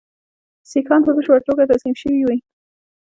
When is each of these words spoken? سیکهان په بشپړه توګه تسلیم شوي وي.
سیکهان 0.71 1.01
په 1.05 1.11
بشپړه 1.15 1.41
توګه 1.47 1.69
تسلیم 1.71 1.95
شوي 2.01 2.21
وي. 2.27 2.37